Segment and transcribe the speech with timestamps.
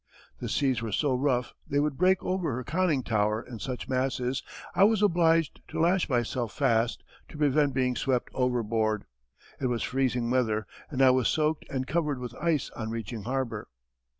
[0.39, 4.41] The seas were so rough they would break over her conning tower in such masses
[4.73, 9.05] I was obliged to lash myself fast to prevent being swept overboard.
[9.59, 13.67] It was freezing weather and I was soaked and covered with ice on reaching harbour.